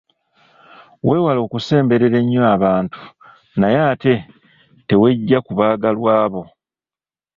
[1.07, 2.99] Weewale okusemberera ennyo abantu
[3.59, 4.13] naye ate
[4.87, 6.43] teweggya ku baagalwa bo.